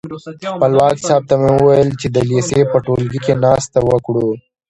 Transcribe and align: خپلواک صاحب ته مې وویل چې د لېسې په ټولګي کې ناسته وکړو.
خپلواک 0.59 0.97
صاحب 1.07 1.23
ته 1.29 1.35
مې 1.41 1.51
وویل 1.55 1.89
چې 2.01 2.07
د 2.15 2.17
لېسې 2.29 2.59
په 2.71 2.77
ټولګي 2.85 3.19
کې 3.25 3.33
ناسته 3.43 3.79
وکړو. 3.89 4.27